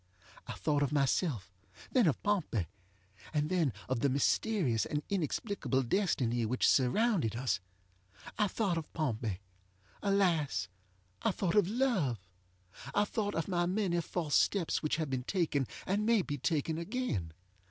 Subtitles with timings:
[0.47, 1.53] I thought of myself,
[1.91, 2.65] then of Pompey,
[3.35, 7.59] and then of the mysterious and inexplicable destiny which surrounded us.
[8.35, 9.41] I thought of Pompey!
[10.01, 10.69] ŌĆöalas,
[11.21, 12.17] I thought of love!
[12.95, 16.79] I thought of my many false steps which have been taken, and may be taken
[16.79, 17.31] again.